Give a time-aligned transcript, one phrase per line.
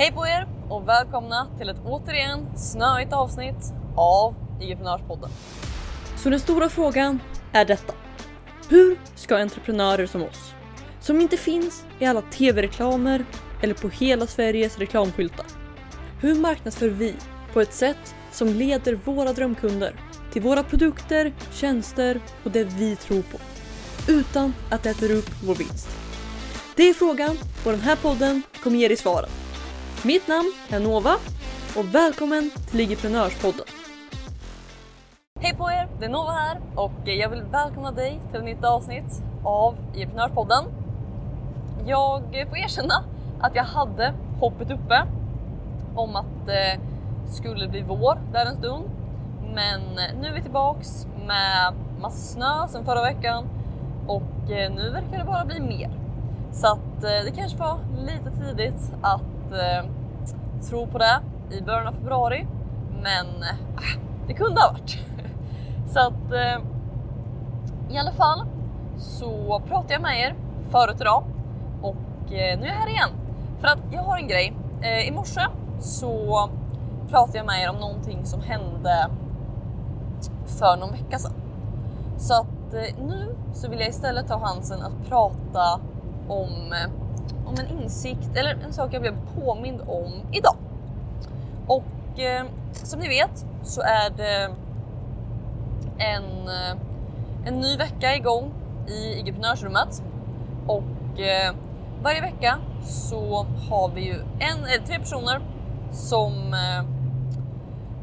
[0.00, 5.30] Hej på er och välkomna till ett återigen snöigt avsnitt av entreprenörspodden.
[6.16, 7.20] Så den stora frågan
[7.52, 7.92] är detta.
[8.68, 10.54] Hur ska entreprenörer som oss,
[11.00, 13.24] som inte finns i alla tv-reklamer
[13.62, 15.46] eller på hela Sveriges reklamskyltar.
[16.20, 17.14] Hur marknadsför vi
[17.52, 19.92] på ett sätt som leder våra drömkunder
[20.32, 23.38] till våra produkter, tjänster och det vi tror på
[24.08, 25.88] utan att det äter upp vår vinst?
[26.76, 29.30] Det är frågan och den här podden kommer ge dig svaren.
[30.04, 31.14] Mitt namn är Nova
[31.76, 33.64] och välkommen till Ligiprenörspodden.
[35.40, 38.64] Hej på er, det är Nova här och jag vill välkomna dig till ett nytt
[38.64, 40.64] avsnitt av Ligiprenörspodden.
[41.86, 43.04] Jag får erkänna
[43.40, 45.06] att jag hade hoppet uppe
[45.94, 46.78] om att det
[47.28, 48.84] skulle bli vår där en stund.
[49.54, 53.44] Men eh, nu är vi tillbaks med massa snö sen förra veckan
[54.06, 55.90] och eh, nu verkar det bara bli mer.
[56.52, 59.90] Så att det kanske var lite tidigt att eh,
[60.70, 61.20] tro på det
[61.50, 62.46] i början av februari.
[63.02, 63.56] Men eh,
[64.26, 64.98] det kunde ha varit.
[65.92, 66.62] Så att eh,
[67.90, 68.46] i alla fall
[68.96, 70.34] så pratade jag med er
[70.70, 71.24] förut idag
[71.82, 73.10] och eh, nu är jag här igen.
[73.60, 74.56] För att jag har en grej.
[74.82, 75.40] Eh, I morse
[75.80, 76.48] så
[77.10, 79.10] pratade jag med er om någonting som hände
[80.46, 81.32] för någon vecka sedan.
[82.18, 85.80] Så att eh, nu så vill jag istället ta chansen att prata
[86.28, 86.90] om, eh,
[87.48, 90.56] om en insikt eller en sak jag blev påmind om idag.
[91.66, 94.50] Och eh, som ni vet så är det
[95.98, 96.76] en, eh,
[97.44, 98.52] en ny vecka igång
[98.88, 100.02] i entreprenörsrummet
[100.66, 101.54] och eh,
[102.02, 105.40] varje vecka så har vi ju en eller tre personer
[105.92, 106.84] som eh,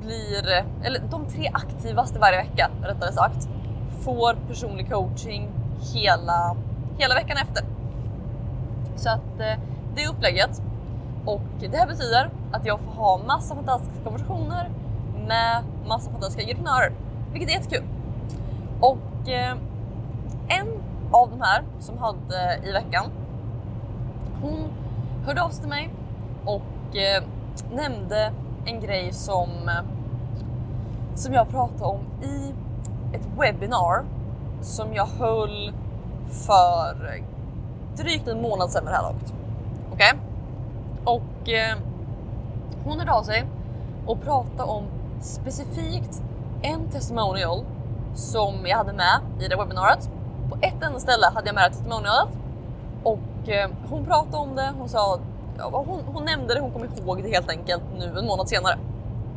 [0.00, 3.48] blir, eller de tre aktivaste varje vecka rättare sagt,
[4.00, 5.48] får personlig coaching
[5.94, 6.56] hela,
[6.98, 7.77] hela veckan efter.
[8.98, 9.60] Så att eh,
[9.94, 10.62] det är upplägget.
[11.24, 14.70] Och det här betyder att jag får ha massa fantastiska konversationer
[15.26, 16.92] med massa fantastiska entreprenörer,
[17.32, 17.84] vilket är jättekul.
[18.80, 19.56] Och eh,
[20.48, 20.68] en
[21.12, 23.04] av de här som hade i veckan,
[24.42, 24.70] hon
[25.26, 25.90] hörde av sig till mig
[26.44, 27.22] och eh,
[27.72, 28.32] nämnde
[28.66, 29.84] en grej som, eh,
[31.14, 32.54] som jag pratade om i
[33.12, 34.04] ett webbinar
[34.60, 35.72] som jag höll
[36.28, 37.22] för
[37.98, 39.34] drygt en månad sedan med det här laget.
[39.92, 40.12] Okej?
[40.12, 40.18] Okay?
[41.04, 41.76] Och eh,
[42.84, 43.46] hon hörde av sig
[44.06, 44.84] och pratade om
[45.20, 46.22] specifikt
[46.62, 47.64] en testimonial
[48.14, 50.10] som jag hade med i det webbinariet.
[50.50, 52.28] På ett enda ställe hade jag med det testimonialet
[53.02, 54.72] och eh, hon pratade om det.
[54.78, 55.18] Hon sa,
[55.58, 58.78] ja, hon, hon nämnde det, hon kom ihåg det helt enkelt nu en månad senare.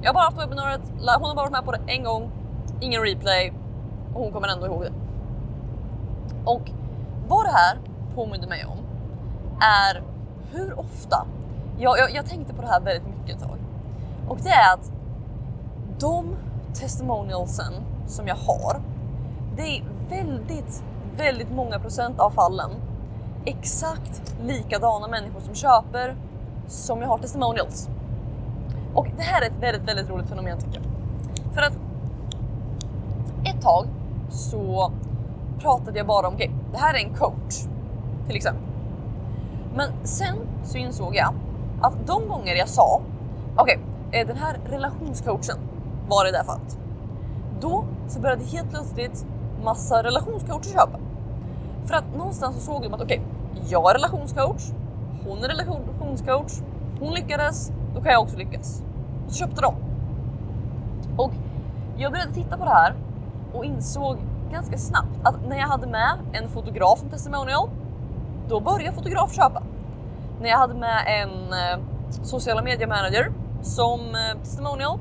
[0.01, 2.31] Jag har bara haft webbinariet, hon har bara varit med på det en gång,
[2.81, 3.53] ingen replay
[4.13, 4.91] och hon kommer ändå ihåg det.
[6.45, 6.71] Och
[7.27, 7.77] vad det här
[8.15, 8.77] påminner mig om
[9.61, 10.03] är
[10.51, 11.25] hur ofta,
[11.79, 13.57] jag, jag, jag tänkte på det här väldigt mycket ett tag,
[14.27, 14.91] och det är att
[15.99, 16.35] de
[16.73, 17.73] testimonialsen
[18.07, 18.81] som jag har,
[19.55, 20.83] det är väldigt,
[21.17, 22.71] väldigt många procent av fallen
[23.45, 26.15] exakt likadana människor som köper
[26.67, 27.89] som jag har testimonials.
[28.93, 31.53] Och det här är ett väldigt, väldigt roligt fenomen tycker jag.
[31.53, 31.73] För att
[33.45, 33.87] ett tag
[34.29, 34.91] så
[35.59, 37.70] pratade jag bara om, okej, okay, det här är en coach
[38.31, 38.63] till exempel.
[39.75, 41.33] Men sen så insåg jag
[41.81, 43.01] att de gånger jag sa
[43.55, 45.57] okej, okay, den här relationscoachen
[46.09, 46.79] var i det här fallet.
[47.61, 49.25] Då så började helt plötsligt
[49.63, 50.99] massa relationscoacher köpa.
[51.85, 53.21] För att någonstans så såg de att okej,
[53.51, 54.63] okay, jag är relationscoach,
[55.25, 56.53] hon är relationscoach,
[56.99, 58.83] hon lyckades, då kan jag också lyckas.
[59.25, 59.75] Och så köpte de.
[61.17, 61.31] Och
[61.97, 62.95] jag började titta på det här
[63.53, 64.17] och insåg
[64.51, 67.69] ganska snabbt att när jag hade med en fotograf som testimonial
[68.51, 69.63] då började fotografer köpa.
[70.41, 71.85] När jag hade med en eh,
[72.23, 73.31] sociala medier-manager
[73.61, 74.99] som eh, testimonial,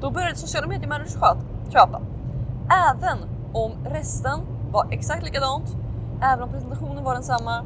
[0.00, 1.16] då började sociala medier-managers
[1.72, 2.00] köpa.
[2.90, 3.18] Även
[3.52, 4.40] om resten
[4.72, 5.76] var exakt likadant,
[6.22, 7.64] även om presentationen var densamma.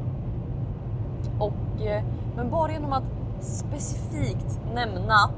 [1.39, 2.03] Och, eh,
[2.35, 3.03] men bara genom att
[3.39, 5.29] specifikt nämna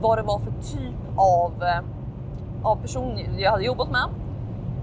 [0.00, 1.80] vad det var för typ av, eh,
[2.62, 4.08] av person jag hade jobbat med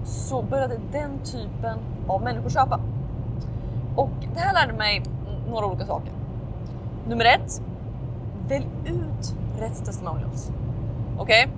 [0.03, 2.79] så började den typen av människor köpa.
[3.97, 5.03] Och det här lärde mig
[5.49, 6.11] några olika saker.
[7.07, 7.61] Nummer ett,
[8.47, 10.51] välj ut rätt testimonials.
[11.17, 11.43] Okej?
[11.43, 11.55] Okay?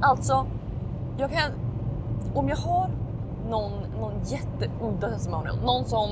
[0.00, 0.46] Alltså,
[1.18, 1.52] jag kan,
[2.34, 2.90] om jag har
[3.48, 6.08] någon, någon jätteudda testimonial, någon som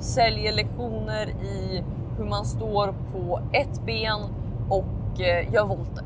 [0.00, 1.84] säljer lektioner i
[2.18, 4.20] hur man står på ett ben
[4.68, 6.04] och eh, gör volter.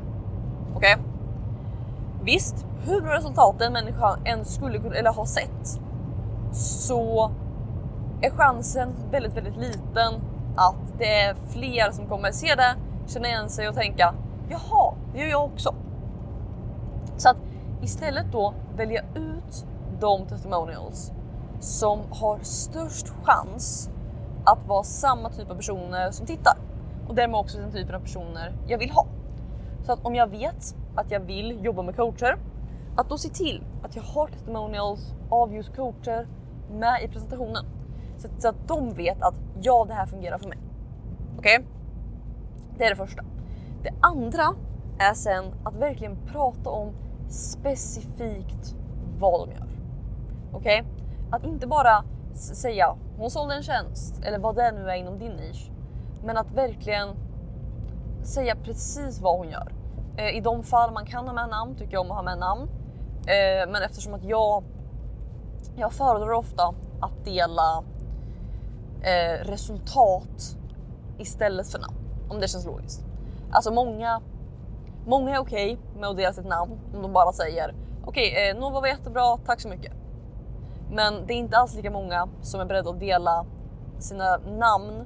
[0.75, 0.95] Okej?
[0.95, 1.05] Okay?
[2.23, 5.81] Visst, hur bra resultat en människa än skulle kunna eller ha sett
[6.51, 7.31] så
[8.21, 10.13] är chansen väldigt, väldigt liten
[10.55, 12.75] att det är fler som kommer se det,
[13.07, 14.13] känna igen sig och tänka
[14.49, 15.75] jaha, det gör jag också.
[17.17, 17.37] Så att
[17.81, 19.65] istället då välja ut
[19.99, 21.11] de testimonials
[21.59, 23.89] som har störst chans
[24.45, 26.57] att vara samma typ av personer som tittar
[27.07, 29.07] och därmed också den typen av personer jag vill ha.
[29.85, 32.37] Så att om jag vet att jag vill jobba med coacher,
[32.95, 36.27] att då se till att jag har testimonials av just coacher
[36.71, 37.65] med i presentationen.
[38.17, 40.57] Så, så att de vet att ja, det här fungerar för mig.
[41.37, 41.59] Okej?
[41.59, 41.67] Okay?
[42.77, 43.23] Det är det första.
[43.83, 44.43] Det andra
[44.99, 46.91] är sen att verkligen prata om
[47.29, 48.75] specifikt
[49.19, 49.67] vad de gör.
[50.53, 50.81] Okej?
[50.81, 50.93] Okay?
[51.31, 52.03] Att inte bara
[52.33, 55.71] säga hon sålde en tjänst eller vad det nu är inom din nisch.
[56.23, 57.09] Men att verkligen
[58.23, 59.71] säga precis vad hon gör.
[60.17, 62.37] Eh, I de fall man kan ha med namn tycker jag om att ha med
[62.37, 62.69] namn.
[63.27, 64.63] Eh, men eftersom att jag,
[65.75, 67.83] jag föredrar ofta att dela
[69.01, 70.57] eh, resultat
[71.17, 71.97] istället för namn.
[72.29, 73.05] Om det känns logiskt.
[73.51, 74.21] Alltså många,
[75.05, 78.49] många är okej okay med att dela sitt namn om de bara säger okej, okay,
[78.49, 79.93] eh, Nova var jättebra, tack så mycket.
[80.91, 83.45] Men det är inte alls lika många som är beredda att dela
[83.99, 85.05] sina namn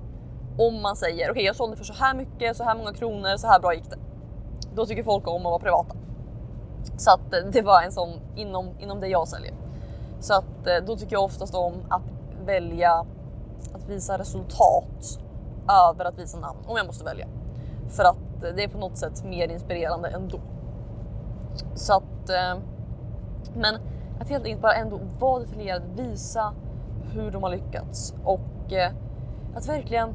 [0.58, 3.38] om man säger okej, okay, jag sålde för så här mycket, så här många kronor,
[3.38, 3.98] så här bra gick det.
[4.76, 5.96] Då tycker folk om att vara privata.
[6.98, 9.54] Så att eh, det var en sån inom, inom det jag säljer.
[10.20, 12.02] Så att eh, då tycker jag oftast om att
[12.46, 13.06] välja
[13.74, 15.20] att visa resultat
[15.90, 17.28] över att visa namn om jag måste välja.
[17.90, 20.40] För att det är på något sätt mer inspirerande ändå.
[21.76, 22.62] Så att, eh,
[23.54, 23.76] men
[24.20, 26.54] att helt enkelt bara ändå vara detaljerad, visa
[27.14, 28.92] hur de har lyckats och eh,
[29.56, 30.14] att verkligen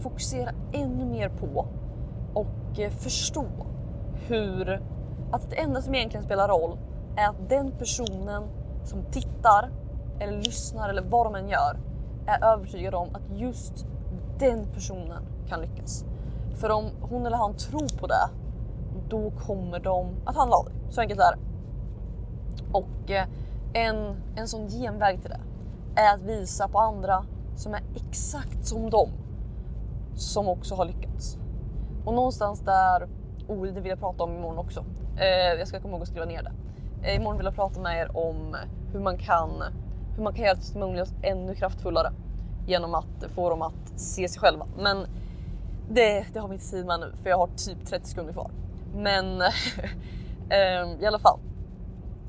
[0.00, 1.66] fokusera ännu mer på
[2.34, 3.46] och eh, förstå
[4.28, 4.82] hur
[5.30, 6.78] att det enda som egentligen spelar roll
[7.16, 8.42] är att den personen
[8.84, 9.70] som tittar
[10.20, 11.76] eller lyssnar eller vad de än gör
[12.26, 13.86] är övertygad om att just
[14.38, 16.04] den personen kan lyckas.
[16.54, 18.28] För om hon eller han tror på det,
[19.08, 20.74] då kommer de att handla av dig.
[20.90, 21.38] Så enkelt är det.
[22.72, 23.26] Och eh,
[23.72, 25.40] en, en sån genväg till det
[26.00, 27.24] är att visa på andra
[27.56, 29.08] som är exakt som dem
[30.14, 31.38] som också har lyckats.
[32.04, 33.08] Och någonstans där,
[33.48, 34.84] oh det vill jag prata om imorgon också.
[35.16, 36.52] Eh, jag ska komma ihåg att skriva ner det.
[37.08, 38.56] Eh, imorgon vill jag prata med er om
[38.92, 39.62] hur man kan,
[40.16, 42.12] hur man kan göra testimonials ännu kraftfullare
[42.66, 44.66] genom att få dem att se sig själva.
[44.78, 45.06] Men
[45.90, 48.50] det, det har vi inte tid med nu för jag har typ 30 sekunder kvar.
[48.94, 49.40] Men
[50.50, 51.38] ehm, i alla fall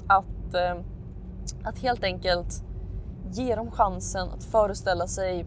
[0.07, 0.83] att, ehm,
[1.63, 2.63] att helt enkelt
[3.31, 5.45] ge dem chansen att föreställa sig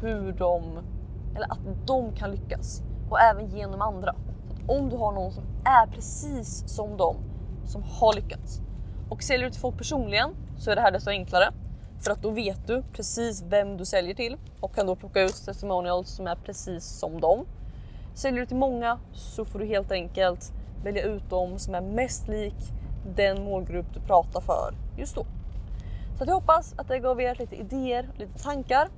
[0.00, 0.62] hur de
[1.36, 4.14] eller att de kan lyckas och även genom andra.
[4.66, 7.16] Om du har någon som är precis som dem
[7.64, 8.60] som har lyckats
[9.08, 11.52] och säljer du till folk personligen så är det här desto enklare
[12.00, 15.44] för att då vet du precis vem du säljer till och kan då plocka ut
[15.44, 17.46] testimonials som är precis som dem.
[18.14, 20.52] Säljer du till många så får du helt enkelt
[20.84, 22.54] välja ut dem som är mest lik
[23.16, 25.26] den målgrupp du pratar för just då.
[26.18, 28.88] Så jag hoppas att det gav er lite idéer, lite tankar.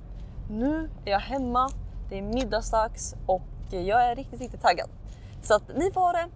[0.49, 1.69] Nu är jag hemma
[2.11, 4.89] det är middagsdags och jag är riktigt, riktigt taggad.
[5.41, 6.27] Så att ni får ha det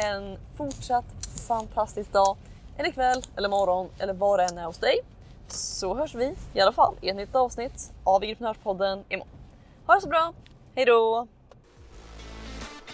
[0.00, 1.04] en fortsatt
[1.48, 2.36] fantastisk dag,
[2.76, 4.98] eller kväll, eller morgon, eller vad det än är hos dig.
[5.48, 9.28] Så hörs vi i alla fall i ett nytt avsnitt av Entreprenörspodden imorgon.
[9.86, 10.32] Ha det så bra,
[10.74, 11.28] hejdå!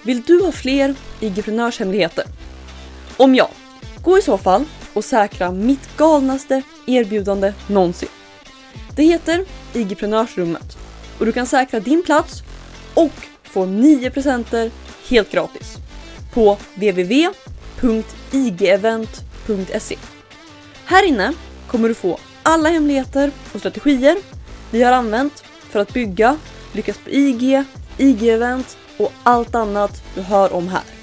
[0.05, 2.25] Vill du ha fler IG-prenörshemligheter?
[3.17, 3.51] Om ja,
[4.03, 8.09] gå i så fall och säkra mitt galnaste erbjudande någonsin.
[8.97, 10.79] Det heter IG-prenörsrummet
[11.19, 12.43] och du kan säkra din plats
[12.95, 14.71] och få 9 presenter
[15.09, 15.77] helt gratis
[16.35, 19.28] på www.igevent.se.
[20.85, 21.33] Här inne
[21.67, 24.17] kommer du få alla hemligheter och strategier
[24.71, 26.37] vi har använt för att bygga,
[26.73, 27.65] lyckas på IG,
[27.99, 30.98] IG-event och allt annat du hör om här.